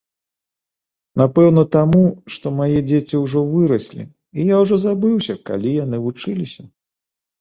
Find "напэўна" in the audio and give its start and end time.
1.21-1.63